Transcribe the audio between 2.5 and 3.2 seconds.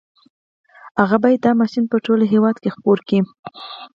کې خپور کړي.